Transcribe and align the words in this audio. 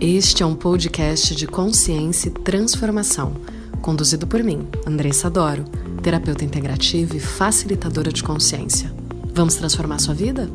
Este 0.00 0.44
é 0.44 0.46
um 0.46 0.54
podcast 0.54 1.34
de 1.34 1.44
consciência 1.44 2.28
e 2.28 2.30
transformação, 2.30 3.34
conduzido 3.82 4.28
por 4.28 4.44
mim, 4.44 4.68
Andressa 4.86 5.28
Doro, 5.28 5.64
terapeuta 6.00 6.44
integrativa 6.44 7.16
e 7.16 7.20
facilitadora 7.20 8.12
de 8.12 8.22
consciência. 8.22 8.94
Vamos 9.34 9.56
transformar 9.56 9.98
sua 9.98 10.14
vida? 10.14 10.48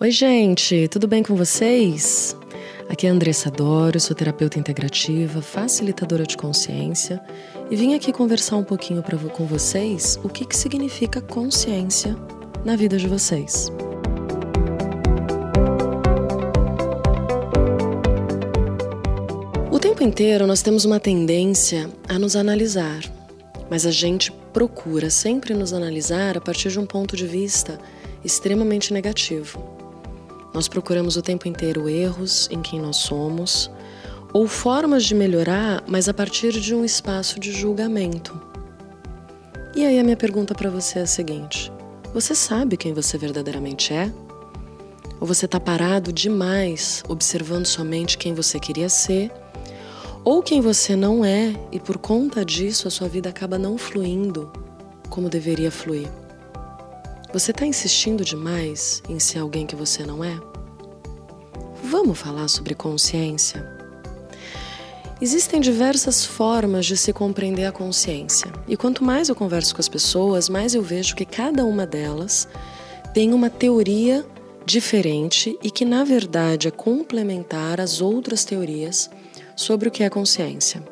Oi, 0.00 0.10
gente, 0.10 0.88
tudo 0.88 1.06
bem 1.06 1.22
com 1.22 1.36
vocês? 1.36 2.36
Aqui 2.88 3.06
é 3.06 3.10
Andressa 3.10 3.52
Doro, 3.52 4.00
sou 4.00 4.16
terapeuta 4.16 4.58
integrativa, 4.58 5.40
facilitadora 5.40 6.26
de 6.26 6.36
consciência 6.36 7.22
e 7.70 7.76
vim 7.76 7.94
aqui 7.94 8.12
conversar 8.12 8.56
um 8.56 8.64
pouquinho 8.64 9.04
pra, 9.04 9.16
com 9.16 9.46
vocês 9.46 10.18
o 10.24 10.28
que, 10.28 10.44
que 10.44 10.56
significa 10.56 11.20
consciência 11.20 12.16
na 12.64 12.74
vida 12.74 12.98
de 12.98 13.06
vocês. 13.06 13.70
Tempo 20.04 20.20
inteiro 20.20 20.46
nós 20.46 20.60
temos 20.60 20.84
uma 20.84 21.00
tendência 21.00 21.90
a 22.06 22.18
nos 22.18 22.36
analisar, 22.36 23.00
mas 23.70 23.86
a 23.86 23.90
gente 23.90 24.30
procura 24.52 25.08
sempre 25.08 25.54
nos 25.54 25.72
analisar 25.72 26.36
a 26.36 26.42
partir 26.42 26.70
de 26.70 26.78
um 26.78 26.84
ponto 26.84 27.16
de 27.16 27.26
vista 27.26 27.78
extremamente 28.22 28.92
negativo. 28.92 29.58
Nós 30.52 30.68
procuramos 30.68 31.16
o 31.16 31.22
tempo 31.22 31.48
inteiro 31.48 31.88
erros 31.88 32.50
em 32.50 32.60
quem 32.60 32.82
nós 32.82 32.96
somos 32.96 33.70
ou 34.30 34.46
formas 34.46 35.04
de 35.04 35.14
melhorar, 35.14 35.82
mas 35.86 36.06
a 36.06 36.12
partir 36.12 36.52
de 36.52 36.74
um 36.74 36.84
espaço 36.84 37.40
de 37.40 37.50
julgamento. 37.50 38.38
E 39.74 39.86
aí 39.86 39.98
a 39.98 40.04
minha 40.04 40.18
pergunta 40.18 40.54
para 40.54 40.68
você 40.68 40.98
é 40.98 41.02
a 41.02 41.06
seguinte: 41.06 41.72
você 42.12 42.34
sabe 42.34 42.76
quem 42.76 42.92
você 42.92 43.16
verdadeiramente 43.16 43.94
é? 43.94 44.12
Ou 45.18 45.26
você 45.26 45.46
está 45.46 45.58
parado 45.58 46.12
demais 46.12 47.02
observando 47.08 47.64
somente 47.64 48.18
quem 48.18 48.34
você 48.34 48.60
queria 48.60 48.90
ser? 48.90 49.32
Ou 50.24 50.42
quem 50.42 50.62
você 50.62 50.96
não 50.96 51.22
é 51.22 51.52
e 51.70 51.78
por 51.78 51.98
conta 51.98 52.42
disso 52.42 52.88
a 52.88 52.90
sua 52.90 53.06
vida 53.06 53.28
acaba 53.28 53.58
não 53.58 53.76
fluindo 53.76 54.50
como 55.10 55.28
deveria 55.28 55.70
fluir? 55.70 56.08
Você 57.30 57.50
está 57.50 57.66
insistindo 57.66 58.24
demais 58.24 59.02
em 59.06 59.18
ser 59.18 59.40
alguém 59.40 59.66
que 59.66 59.76
você 59.76 60.02
não 60.02 60.24
é? 60.24 60.40
Vamos 61.82 62.18
falar 62.18 62.48
sobre 62.48 62.74
consciência? 62.74 63.70
Existem 65.20 65.60
diversas 65.60 66.24
formas 66.24 66.86
de 66.86 66.96
se 66.96 67.12
compreender 67.12 67.66
a 67.66 67.72
consciência, 67.72 68.50
e 68.66 68.78
quanto 68.78 69.04
mais 69.04 69.28
eu 69.28 69.34
converso 69.34 69.74
com 69.74 69.80
as 69.80 69.88
pessoas, 69.90 70.48
mais 70.48 70.74
eu 70.74 70.82
vejo 70.82 71.14
que 71.14 71.26
cada 71.26 71.66
uma 71.66 71.86
delas 71.86 72.48
tem 73.12 73.34
uma 73.34 73.50
teoria 73.50 74.24
diferente 74.64 75.58
e 75.62 75.70
que, 75.70 75.84
na 75.84 76.02
verdade, 76.02 76.68
é 76.68 76.70
complementar 76.70 77.78
às 77.78 78.00
outras 78.00 78.44
teorias 78.44 79.10
sobre 79.56 79.88
o 79.88 79.90
que 79.90 80.02
é 80.02 80.10
consciência. 80.10 80.82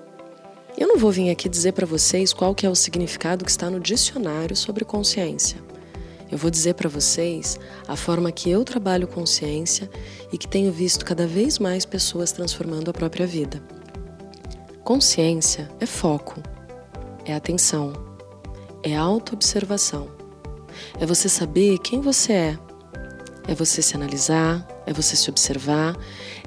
Eu 0.76 0.88
não 0.88 0.96
vou 0.96 1.10
vir 1.10 1.30
aqui 1.30 1.48
dizer 1.48 1.72
para 1.72 1.86
vocês 1.86 2.32
qual 2.32 2.54
que 2.54 2.64
é 2.64 2.70
o 2.70 2.74
significado 2.74 3.44
que 3.44 3.50
está 3.50 3.68
no 3.68 3.78
dicionário 3.78 4.56
sobre 4.56 4.84
consciência. 4.84 5.58
Eu 6.30 6.38
vou 6.38 6.50
dizer 6.50 6.74
para 6.74 6.88
vocês 6.88 7.60
a 7.86 7.94
forma 7.94 8.32
que 8.32 8.48
eu 8.48 8.64
trabalho 8.64 9.06
consciência 9.06 9.90
e 10.32 10.38
que 10.38 10.48
tenho 10.48 10.72
visto 10.72 11.04
cada 11.04 11.26
vez 11.26 11.58
mais 11.58 11.84
pessoas 11.84 12.32
transformando 12.32 12.90
a 12.90 12.94
própria 12.94 13.26
vida. 13.26 13.62
Consciência 14.82 15.70
é 15.78 15.84
foco, 15.84 16.42
é 17.26 17.34
atenção, 17.34 17.92
é 18.82 18.96
autoobservação. 18.96 20.08
É 20.98 21.04
você 21.04 21.28
saber 21.28 21.78
quem 21.78 22.00
você 22.00 22.32
é. 22.32 22.58
É 23.46 23.54
você 23.54 23.82
se 23.82 23.96
analisar, 23.96 24.66
é 24.86 24.92
você 24.92 25.16
se 25.16 25.28
observar, 25.28 25.96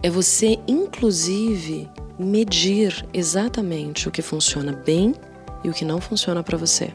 é 0.02 0.10
você, 0.10 0.58
inclusive, 0.68 1.90
medir 2.18 3.06
exatamente 3.14 4.08
o 4.08 4.12
que 4.12 4.22
funciona 4.22 4.72
bem 4.72 5.14
e 5.64 5.70
o 5.70 5.74
que 5.74 5.84
não 5.84 6.00
funciona 6.00 6.42
para 6.42 6.58
você. 6.58 6.94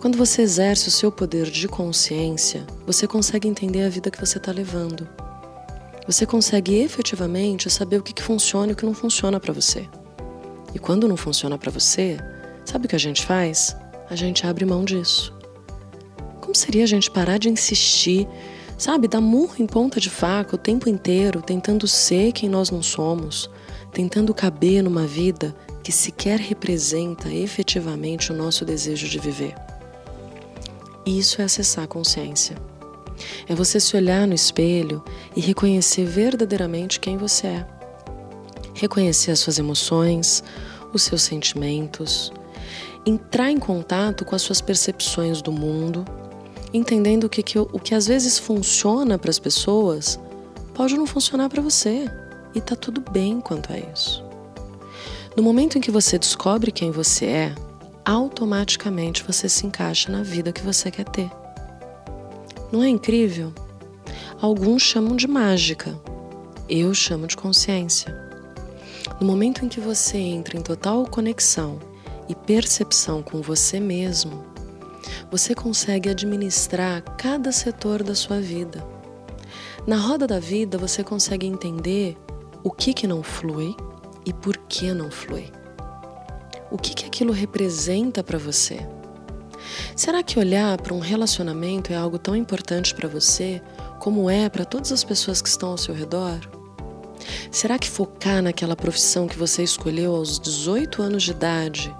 Quando 0.00 0.18
você 0.18 0.42
exerce 0.42 0.88
o 0.88 0.90
seu 0.90 1.10
poder 1.10 1.50
de 1.50 1.68
consciência, 1.68 2.64
você 2.86 3.06
consegue 3.06 3.48
entender 3.48 3.82
a 3.82 3.88
vida 3.88 4.10
que 4.10 4.20
você 4.20 4.38
está 4.38 4.52
levando. 4.52 5.08
Você 6.06 6.24
consegue 6.24 6.76
efetivamente 6.76 7.68
saber 7.68 7.98
o 7.98 8.02
que, 8.02 8.12
que 8.12 8.22
funciona 8.22 8.70
e 8.70 8.72
o 8.72 8.76
que 8.76 8.86
não 8.86 8.94
funciona 8.94 9.40
para 9.40 9.52
você. 9.52 9.88
E 10.74 10.78
quando 10.78 11.08
não 11.08 11.16
funciona 11.16 11.58
para 11.58 11.70
você, 11.70 12.18
sabe 12.64 12.86
o 12.86 12.88
que 12.88 12.94
a 12.94 13.00
gente 13.00 13.24
faz? 13.24 13.76
A 14.08 14.14
gente 14.14 14.46
abre 14.46 14.64
mão 14.64 14.84
disso. 14.84 15.34
Como 16.40 16.54
seria 16.54 16.84
a 16.84 16.86
gente 16.86 17.10
parar 17.10 17.38
de 17.38 17.48
insistir, 17.48 18.28
sabe, 18.76 19.08
dar 19.08 19.20
murro 19.20 19.54
em 19.58 19.66
ponta 19.66 20.00
de 20.00 20.10
faca 20.10 20.54
o 20.54 20.58
tempo 20.58 20.88
inteiro, 20.88 21.42
tentando 21.42 21.86
ser 21.86 22.32
quem 22.32 22.48
nós 22.48 22.70
não 22.70 22.82
somos, 22.82 23.50
tentando 23.92 24.34
caber 24.34 24.82
numa 24.82 25.06
vida 25.06 25.54
que 25.82 25.92
sequer 25.92 26.38
representa 26.38 27.32
efetivamente 27.32 28.32
o 28.32 28.36
nosso 28.36 28.64
desejo 28.64 29.08
de 29.08 29.18
viver? 29.18 29.54
Isso 31.06 31.40
é 31.40 31.44
acessar 31.44 31.84
a 31.84 31.88
consciência. 31.88 32.56
É 33.48 33.54
você 33.54 33.78
se 33.78 33.96
olhar 33.96 34.26
no 34.26 34.34
espelho 34.34 35.02
e 35.34 35.40
reconhecer 35.40 36.04
verdadeiramente 36.04 37.00
quem 37.00 37.16
você 37.16 37.46
é. 37.46 37.66
Reconhecer 38.74 39.30
as 39.30 39.38
suas 39.38 39.58
emoções, 39.58 40.42
os 40.92 41.02
seus 41.02 41.22
sentimentos, 41.22 42.32
entrar 43.06 43.50
em 43.50 43.58
contato 43.58 44.24
com 44.24 44.34
as 44.34 44.42
suas 44.42 44.60
percepções 44.60 45.40
do 45.40 45.52
mundo, 45.52 46.04
entendendo 46.76 47.28
que, 47.28 47.42
que 47.42 47.58
o 47.58 47.78
que 47.78 47.94
às 47.94 48.06
vezes 48.06 48.38
funciona 48.38 49.18
para 49.18 49.30
as 49.30 49.38
pessoas 49.38 50.20
pode 50.74 50.96
não 50.96 51.06
funcionar 51.06 51.48
para 51.48 51.62
você 51.62 52.10
e 52.54 52.60
tá 52.60 52.76
tudo 52.76 53.02
bem 53.10 53.40
quanto 53.40 53.72
a 53.72 53.78
isso. 53.78 54.24
No 55.36 55.42
momento 55.42 55.76
em 55.76 55.80
que 55.80 55.90
você 55.90 56.18
descobre 56.18 56.70
quem 56.70 56.90
você 56.90 57.26
é, 57.26 57.54
automaticamente 58.04 59.24
você 59.24 59.48
se 59.48 59.66
encaixa 59.66 60.10
na 60.10 60.22
vida 60.22 60.52
que 60.52 60.62
você 60.62 60.90
quer 60.90 61.04
ter. 61.04 61.30
Não 62.70 62.82
é 62.82 62.88
incrível? 62.88 63.52
Alguns 64.40 64.82
chamam 64.82 65.16
de 65.16 65.26
mágica, 65.26 65.98
eu 66.68 66.92
chamo 66.92 67.26
de 67.26 67.36
consciência. 67.36 68.14
No 69.20 69.26
momento 69.26 69.64
em 69.64 69.68
que 69.68 69.80
você 69.80 70.18
entra 70.18 70.58
em 70.58 70.62
total 70.62 71.06
conexão 71.06 71.78
e 72.28 72.34
percepção 72.34 73.22
com 73.22 73.40
você 73.40 73.80
mesmo, 73.80 74.44
você 75.30 75.54
consegue 75.54 76.08
administrar 76.08 77.02
cada 77.16 77.52
setor 77.52 78.02
da 78.02 78.14
sua 78.14 78.40
vida. 78.40 78.86
Na 79.86 79.96
roda 79.96 80.26
da 80.26 80.38
vida, 80.38 80.78
você 80.78 81.04
consegue 81.04 81.46
entender 81.46 82.16
o 82.62 82.70
que, 82.70 82.92
que 82.92 83.06
não 83.06 83.22
flui 83.22 83.74
e 84.24 84.32
por 84.32 84.56
que 84.56 84.92
não 84.92 85.10
flui 85.10 85.52
o 86.70 86.78
que, 86.78 86.94
que 86.94 87.06
aquilo 87.06 87.32
representa 87.32 88.22
para 88.22 88.38
você. 88.38 88.78
Será 89.94 90.22
que 90.22 90.38
olhar 90.38 90.80
para 90.80 90.94
um 90.94 91.00
relacionamento 91.00 91.92
é 91.92 91.96
algo 91.96 92.18
tão 92.18 92.36
importante 92.36 92.94
para 92.94 93.08
você 93.08 93.60
como 93.98 94.30
é 94.30 94.48
para 94.48 94.64
todas 94.64 94.92
as 94.92 95.02
pessoas 95.02 95.40
que 95.40 95.48
estão 95.48 95.70
ao 95.70 95.78
seu 95.78 95.94
redor? 95.94 96.38
Será 97.50 97.78
que 97.78 97.90
focar 97.90 98.42
naquela 98.42 98.76
profissão 98.76 99.26
que 99.26 99.38
você 99.38 99.62
escolheu 99.62 100.14
aos 100.14 100.38
18 100.38 101.02
anos 101.02 101.22
de 101.22 101.30
idade 101.30 101.94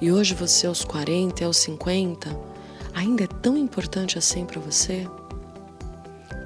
e 0.00 0.12
hoje 0.12 0.34
você 0.34 0.66
aos 0.66 0.84
40 0.84 1.42
e 1.42 1.46
aos 1.46 1.56
50 1.56 2.57
ainda 2.98 3.24
é 3.24 3.26
tão 3.28 3.56
importante 3.56 4.18
assim 4.18 4.44
para 4.44 4.60
você? 4.60 5.06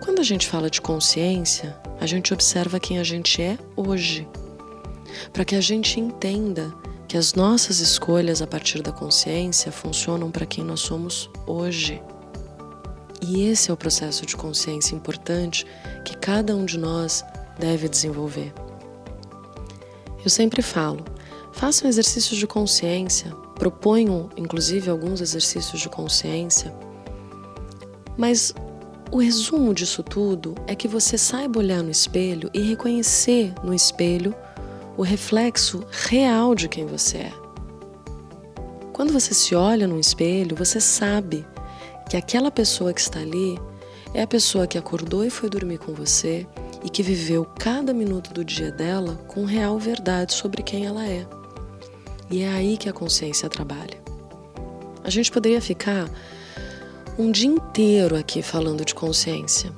Quando 0.04 0.20
a 0.20 0.22
gente 0.22 0.46
fala 0.46 0.68
de 0.68 0.82
consciência, 0.82 1.74
a 1.98 2.06
gente 2.06 2.34
observa 2.34 2.78
quem 2.78 2.98
a 2.98 3.04
gente 3.04 3.40
é 3.40 3.58
hoje, 3.74 4.28
para 5.32 5.46
que 5.46 5.54
a 5.54 5.62
gente 5.62 5.98
entenda 5.98 6.72
que 7.08 7.16
as 7.16 7.32
nossas 7.32 7.80
escolhas 7.80 8.42
a 8.42 8.46
partir 8.46 8.82
da 8.82 8.92
consciência 8.92 9.72
funcionam 9.72 10.30
para 10.30 10.44
quem 10.44 10.62
nós 10.62 10.80
somos 10.80 11.30
hoje. 11.46 12.02
E 13.22 13.44
esse 13.44 13.70
é 13.70 13.74
o 13.74 13.76
processo 13.76 14.26
de 14.26 14.36
consciência 14.36 14.94
importante 14.94 15.64
que 16.04 16.16
cada 16.18 16.54
um 16.54 16.66
de 16.66 16.76
nós 16.76 17.24
deve 17.58 17.88
desenvolver. 17.88 18.52
Eu 20.22 20.28
sempre 20.28 20.60
falo, 20.60 21.02
façam 21.52 21.88
exercícios 21.88 22.38
de 22.38 22.46
consciência, 22.46 23.34
proponham 23.62 24.28
inclusive 24.36 24.90
alguns 24.90 25.20
exercícios 25.20 25.80
de 25.80 25.88
consciência, 25.88 26.74
mas 28.16 28.52
o 29.08 29.18
resumo 29.18 29.72
disso 29.72 30.02
tudo 30.02 30.56
é 30.66 30.74
que 30.74 30.88
você 30.88 31.16
saiba 31.16 31.60
olhar 31.60 31.80
no 31.80 31.88
espelho 31.88 32.50
e 32.52 32.60
reconhecer 32.60 33.54
no 33.62 33.72
espelho 33.72 34.34
o 34.96 35.02
reflexo 35.02 35.84
real 35.92 36.56
de 36.56 36.68
quem 36.68 36.86
você 36.86 37.18
é. 37.18 37.32
Quando 38.92 39.12
você 39.12 39.32
se 39.32 39.54
olha 39.54 39.86
no 39.86 40.00
espelho, 40.00 40.56
você 40.56 40.80
sabe 40.80 41.46
que 42.10 42.16
aquela 42.16 42.50
pessoa 42.50 42.92
que 42.92 43.00
está 43.00 43.20
ali 43.20 43.56
é 44.12 44.22
a 44.22 44.26
pessoa 44.26 44.66
que 44.66 44.76
acordou 44.76 45.24
e 45.24 45.30
foi 45.30 45.48
dormir 45.48 45.78
com 45.78 45.92
você 45.92 46.48
e 46.82 46.90
que 46.90 47.00
viveu 47.00 47.44
cada 47.60 47.94
minuto 47.94 48.34
do 48.34 48.44
dia 48.44 48.72
dela 48.72 49.14
com 49.28 49.44
real 49.44 49.78
verdade 49.78 50.34
sobre 50.34 50.64
quem 50.64 50.84
ela 50.84 51.06
é. 51.06 51.41
E 52.32 52.42
é 52.42 52.48
aí 52.48 52.78
que 52.78 52.88
a 52.88 52.94
consciência 52.94 53.46
trabalha. 53.46 54.00
A 55.04 55.10
gente 55.10 55.30
poderia 55.30 55.60
ficar 55.60 56.10
um 57.18 57.30
dia 57.30 57.50
inteiro 57.50 58.16
aqui 58.16 58.40
falando 58.40 58.86
de 58.86 58.94
consciência, 58.94 59.70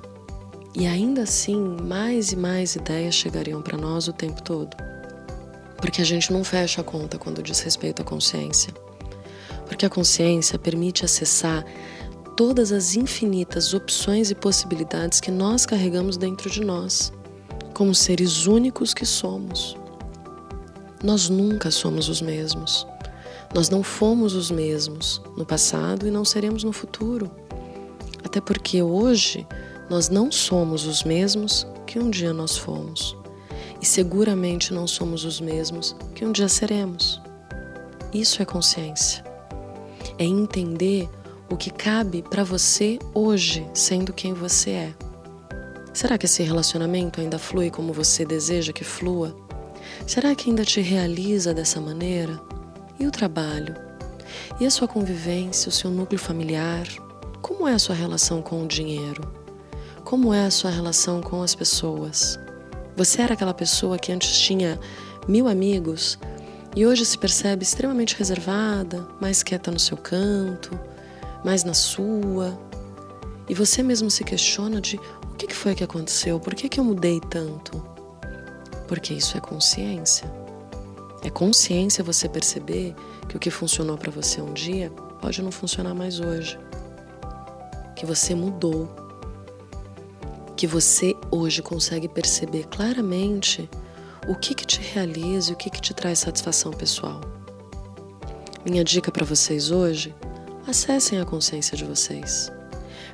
E 0.76 0.86
ainda 0.86 1.22
assim, 1.22 1.56
mais 1.56 2.32
e 2.32 2.36
mais 2.36 2.74
ideias 2.74 3.14
chegariam 3.14 3.60
para 3.60 3.78
nós 3.78 4.08
o 4.08 4.12
tempo 4.12 4.42
todo. 4.42 4.76
Porque 5.76 6.00
a 6.00 6.04
gente 6.04 6.32
não 6.32 6.42
fecha 6.42 6.80
a 6.80 6.84
conta 6.84 7.18
quando 7.18 7.42
diz 7.42 7.60
respeito 7.60 8.02
à 8.02 8.04
consciência. 8.04 8.72
Porque 9.66 9.86
a 9.86 9.90
consciência 9.90 10.58
permite 10.58 11.04
acessar 11.04 11.64
todas 12.36 12.72
as 12.72 12.96
infinitas 12.96 13.72
opções 13.72 14.30
e 14.30 14.34
possibilidades 14.34 15.20
que 15.20 15.30
nós 15.30 15.64
carregamos 15.66 16.16
dentro 16.16 16.50
de 16.50 16.60
nós, 16.60 17.12
como 17.72 17.94
seres 17.94 18.46
únicos 18.46 18.92
que 18.92 19.06
somos. 19.06 19.76
Nós 21.04 21.28
nunca 21.28 21.70
somos 21.70 22.08
os 22.08 22.22
mesmos. 22.22 22.86
Nós 23.54 23.68
não 23.68 23.82
fomos 23.82 24.34
os 24.34 24.50
mesmos 24.50 25.20
no 25.36 25.44
passado 25.44 26.08
e 26.08 26.10
não 26.10 26.24
seremos 26.24 26.64
no 26.64 26.72
futuro. 26.72 27.30
Até 28.24 28.40
porque 28.40 28.82
hoje 28.82 29.46
nós 29.90 30.08
não 30.08 30.32
somos 30.32 30.86
os 30.86 31.04
mesmos 31.04 31.66
que 31.86 31.98
um 31.98 32.08
dia 32.08 32.32
nós 32.32 32.56
fomos. 32.56 33.14
E 33.82 33.84
seguramente 33.84 34.72
não 34.72 34.86
somos 34.86 35.26
os 35.26 35.42
mesmos 35.42 35.94
que 36.14 36.24
um 36.24 36.32
dia 36.32 36.48
seremos. 36.48 37.20
Isso 38.10 38.40
é 38.40 38.46
consciência. 38.46 39.22
É 40.16 40.24
entender 40.24 41.06
o 41.50 41.56
que 41.56 41.70
cabe 41.70 42.22
para 42.22 42.44
você 42.44 42.98
hoje, 43.12 43.68
sendo 43.74 44.10
quem 44.10 44.32
você 44.32 44.70
é. 44.70 44.94
Será 45.92 46.16
que 46.16 46.24
esse 46.24 46.42
relacionamento 46.42 47.20
ainda 47.20 47.38
flui 47.38 47.70
como 47.70 47.92
você 47.92 48.24
deseja 48.24 48.72
que 48.72 48.84
flua? 48.84 49.43
Será 50.06 50.34
que 50.34 50.50
ainda 50.50 50.64
te 50.64 50.80
realiza 50.80 51.54
dessa 51.54 51.80
maneira? 51.80 52.40
E 52.98 53.06
o 53.06 53.10
trabalho? 53.10 53.74
E 54.60 54.66
a 54.66 54.70
sua 54.70 54.86
convivência, 54.86 55.68
o 55.68 55.72
seu 55.72 55.90
núcleo 55.90 56.18
familiar? 56.18 56.86
Como 57.42 57.66
é 57.66 57.74
a 57.74 57.78
sua 57.78 57.94
relação 57.94 58.40
com 58.40 58.62
o 58.62 58.68
dinheiro? 58.68 59.22
Como 60.04 60.32
é 60.32 60.46
a 60.46 60.50
sua 60.50 60.70
relação 60.70 61.20
com 61.20 61.42
as 61.42 61.54
pessoas? 61.54 62.38
Você 62.96 63.22
era 63.22 63.34
aquela 63.34 63.54
pessoa 63.54 63.98
que 63.98 64.12
antes 64.12 64.38
tinha 64.38 64.78
mil 65.26 65.48
amigos 65.48 66.18
e 66.76 66.86
hoje 66.86 67.04
se 67.04 67.16
percebe 67.16 67.62
extremamente 67.62 68.16
reservada, 68.16 69.06
mais 69.20 69.42
quieta 69.42 69.70
no 69.70 69.78
seu 69.78 69.96
canto, 69.96 70.78
mais 71.44 71.64
na 71.64 71.74
sua. 71.74 72.58
E 73.48 73.54
você 73.54 73.82
mesmo 73.82 74.10
se 74.10 74.24
questiona 74.24 74.80
de 74.80 74.96
o 74.96 75.36
que 75.36 75.52
foi 75.54 75.74
que 75.74 75.84
aconteceu, 75.84 76.40
por 76.40 76.54
que, 76.54 76.78
eu 76.78 76.84
mudei 76.84 77.20
tanto? 77.20 77.93
Porque 78.86 79.14
isso 79.14 79.36
é 79.36 79.40
consciência. 79.40 80.30
É 81.22 81.30
consciência 81.30 82.04
você 82.04 82.28
perceber 82.28 82.94
que 83.28 83.36
o 83.36 83.40
que 83.40 83.50
funcionou 83.50 83.96
para 83.96 84.10
você 84.10 84.40
um 84.40 84.52
dia 84.52 84.90
pode 85.20 85.42
não 85.42 85.50
funcionar 85.50 85.94
mais 85.94 86.20
hoje. 86.20 86.58
Que 87.96 88.04
você 88.04 88.34
mudou. 88.34 88.88
Que 90.56 90.66
você 90.66 91.14
hoje 91.30 91.62
consegue 91.62 92.08
perceber 92.08 92.66
claramente 92.66 93.68
o 94.28 94.34
que, 94.34 94.54
que 94.54 94.66
te 94.66 94.80
realiza 94.80 95.50
e 95.50 95.54
o 95.54 95.56
que, 95.56 95.70
que 95.70 95.80
te 95.80 95.92
traz 95.92 96.20
satisfação 96.20 96.72
pessoal. 96.72 97.20
Minha 98.64 98.84
dica 98.84 99.10
para 99.10 99.24
vocês 99.24 99.70
hoje 99.70 100.14
Acessem 100.66 101.20
a 101.20 101.26
consciência 101.26 101.76
de 101.76 101.84
vocês. 101.84 102.50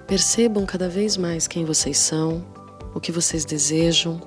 Percebam 0.07 0.65
cada 0.65 0.89
vez 0.89 1.17
mais 1.17 1.49
quem 1.49 1.65
vocês 1.65 1.99
são, 1.99 2.45
o 2.95 3.01
que 3.01 3.11
vocês 3.11 3.45
desejam. 3.45 4.21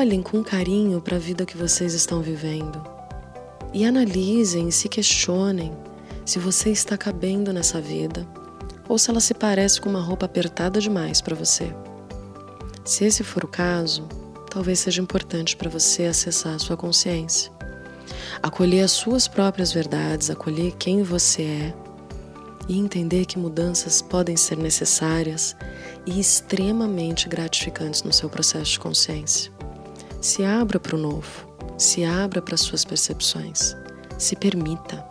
Olhem 0.00 0.22
com 0.22 0.42
carinho 0.42 0.98
para 0.98 1.16
a 1.16 1.18
vida 1.18 1.44
que 1.44 1.58
vocês 1.58 1.92
estão 1.92 2.22
vivendo 2.22 2.82
e 3.70 3.84
analisem 3.84 4.66
e 4.66 4.72
se 4.72 4.88
questionem 4.88 5.76
se 6.24 6.38
você 6.38 6.70
está 6.70 6.96
cabendo 6.96 7.52
nessa 7.52 7.82
vida 7.82 8.26
ou 8.88 8.96
se 8.96 9.10
ela 9.10 9.20
se 9.20 9.34
parece 9.34 9.78
com 9.78 9.90
uma 9.90 10.00
roupa 10.00 10.24
apertada 10.24 10.80
demais 10.80 11.20
para 11.20 11.36
você. 11.36 11.70
Se 12.82 13.04
esse 13.04 13.22
for 13.22 13.44
o 13.44 13.46
caso, 13.46 14.08
talvez 14.50 14.80
seja 14.80 15.02
importante 15.02 15.54
para 15.54 15.68
você 15.68 16.04
acessar 16.04 16.54
a 16.54 16.58
sua 16.58 16.78
consciência 16.78 17.52
acolher 18.42 18.80
as 18.80 18.92
suas 18.92 19.28
próprias 19.28 19.70
verdades, 19.70 20.30
acolher 20.30 20.72
quem 20.78 21.02
você 21.02 21.42
é 21.42 21.74
e 22.66 22.78
entender 22.78 23.26
que 23.26 23.38
mudanças 23.38 24.00
podem 24.00 24.34
ser 24.34 24.56
necessárias 24.56 25.54
e 26.06 26.18
extremamente 26.18 27.28
gratificantes 27.28 28.02
no 28.02 28.14
seu 28.14 28.30
processo 28.30 28.72
de 28.72 28.80
consciência. 28.80 29.60
Se 30.20 30.44
abra 30.44 30.78
para 30.78 30.96
o 30.96 30.98
novo, 30.98 31.48
se 31.78 32.04
abra 32.04 32.42
para 32.42 32.54
as 32.54 32.60
suas 32.60 32.84
percepções, 32.84 33.74
se 34.18 34.36
permita. 34.36 35.02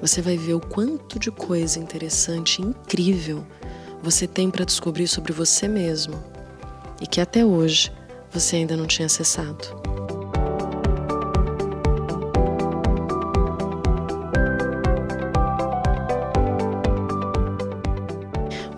Você 0.00 0.22
vai 0.22 0.36
ver 0.36 0.54
o 0.54 0.60
quanto 0.60 1.18
de 1.18 1.28
coisa 1.32 1.80
interessante 1.80 2.62
incrível 2.62 3.44
você 4.00 4.28
tem 4.28 4.48
para 4.48 4.64
descobrir 4.64 5.08
sobre 5.08 5.32
você 5.32 5.66
mesmo 5.66 6.22
e 7.00 7.06
que 7.06 7.20
até 7.20 7.44
hoje 7.44 7.92
você 8.30 8.56
ainda 8.56 8.76
não 8.76 8.86
tinha 8.86 9.06
acessado. 9.06 9.66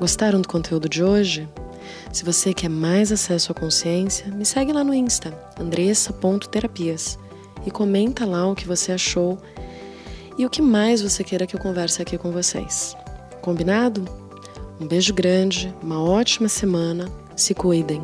Gostaram 0.00 0.40
do 0.40 0.49
conteúdo 0.49 0.88
de 0.88 1.05
hoje? 1.05 1.47
Se 2.14 2.25
você 2.25 2.55
quer 2.55 2.70
mais 2.70 3.11
acesso 3.11 3.50
à 3.50 3.55
consciência, 3.56 4.31
me 4.31 4.46
segue 4.46 4.72
lá 4.72 4.84
no 4.84 4.94
Insta, 4.94 5.37
andressa.terapias, 5.58 7.19
e 7.66 7.72
comenta 7.72 8.25
lá 8.25 8.46
o 8.46 8.55
que 8.55 8.69
você 8.69 8.93
achou 8.93 9.37
e 10.38 10.46
o 10.46 10.50
que 10.50 10.62
mais 10.62 11.02
você 11.02 11.25
queira 11.25 11.44
que 11.44 11.56
eu 11.56 11.61
converse 11.61 12.00
aqui 12.00 12.16
com 12.16 12.31
vocês. 12.31 12.96
Combinado? 13.43 14.05
Um 14.81 14.87
beijo 14.87 15.12
grande, 15.12 15.75
uma 15.82 16.00
ótima 16.00 16.49
semana, 16.49 17.11
se 17.34 17.52
cuidem! 17.52 18.00